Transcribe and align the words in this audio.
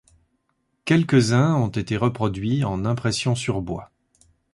Quelques-uns 0.83 1.53
ont 1.53 1.67
été 1.69 1.95
reproduits 1.95 2.63
en 2.63 2.85
impressions 2.85 3.35
sur 3.35 3.61
bois. 3.61 3.91